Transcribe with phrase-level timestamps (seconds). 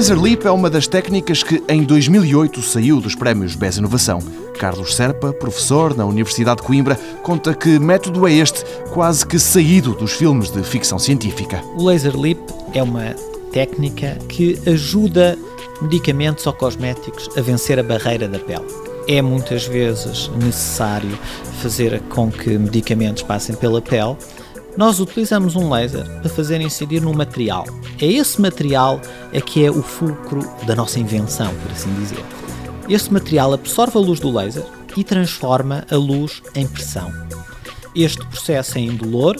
[0.00, 4.18] Laser Leap é uma das técnicas que em 2008 saiu dos prémios BES Inovação.
[4.58, 9.94] Carlos Serpa, professor na Universidade de Coimbra, conta que método é este, quase que saído
[9.94, 11.62] dos filmes de ficção científica.
[11.76, 12.38] O Laser Leap
[12.72, 13.14] é uma
[13.52, 15.36] técnica que ajuda
[15.82, 18.64] medicamentos ou cosméticos a vencer a barreira da pele.
[19.06, 21.18] É muitas vezes necessário
[21.60, 24.16] fazer com que medicamentos passem pela pele
[24.76, 27.64] nós utilizamos um laser para fazer incidir no material.
[28.00, 29.00] É esse material
[29.32, 32.24] é que é o fulcro da nossa invenção, por assim dizer.
[32.88, 34.64] Esse material absorve a luz do laser
[34.96, 37.12] e transforma a luz em pressão.
[37.94, 39.36] Este processo é indolor,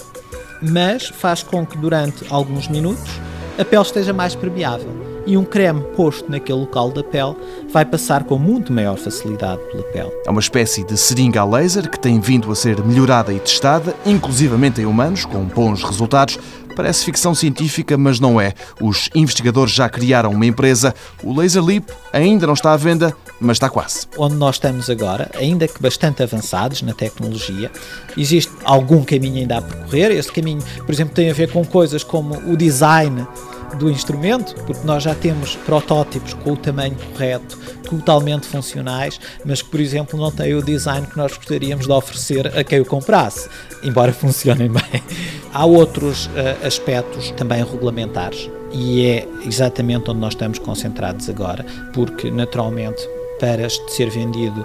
[0.60, 3.10] mas faz com que durante alguns minutos
[3.58, 7.37] a pele esteja mais permeável e um creme posto naquele local da pele
[7.73, 10.11] vai passar com muito maior facilidade pela pele.
[10.27, 13.95] É uma espécie de seringa a laser que tem vindo a ser melhorada e testada,
[14.05, 16.37] inclusivamente em humanos, com bons resultados.
[16.75, 18.55] Parece ficção científica, mas não é.
[18.80, 20.92] Os investigadores já criaram uma empresa.
[21.22, 24.09] O Laser Leap ainda não está à venda, mas está quase.
[24.19, 27.70] Onde nós estamos agora, ainda que bastante avançados na tecnologia,
[28.17, 30.11] existe algum caminho ainda a percorrer.
[30.11, 33.27] Esse caminho, por exemplo, tem a ver com coisas como o design
[33.76, 39.68] do instrumento, porque nós já temos protótipos com o tamanho correto, totalmente funcionais, mas que,
[39.70, 43.48] por exemplo, não têm o design que nós gostaríamos de oferecer a quem o comprasse,
[43.82, 45.02] embora funcionem bem.
[45.52, 52.30] Há outros uh, aspectos também regulamentares e é exatamente onde nós estamos concentrados agora, porque
[52.30, 53.00] naturalmente
[53.41, 54.64] para ser vendido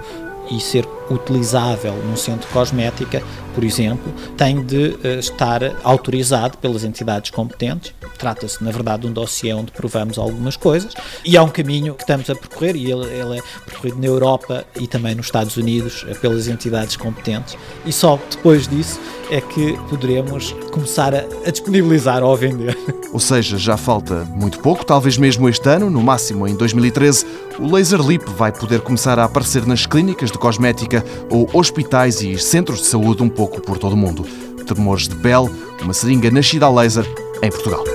[0.52, 3.22] e ser utilizável num centro cosmética,
[3.54, 7.94] por exemplo, tem de uh, estar autorizado pelas entidades competentes.
[8.18, 12.04] Trata-se, na verdade, de um dossiê onde provamos algumas coisas e há um caminho que
[12.04, 16.06] estamos a percorrer e ele, ele é percorrido na Europa e também nos Estados Unidos
[16.22, 22.34] pelas entidades competentes e só depois disso é que poderemos começar a, a disponibilizar ou
[22.34, 22.78] a vender.
[23.12, 27.26] Ou seja, já falta muito pouco, talvez mesmo este ano, no máximo em 2013,
[27.60, 32.38] o Laser Leap vai poder começar a aparecer nas clínicas de cosmética ou hospitais e
[32.38, 34.26] centros de saúde um pouco por todo o mundo.
[34.66, 35.50] Tremores de pele,
[35.82, 37.06] uma seringa nascida a laser
[37.42, 37.95] em Portugal.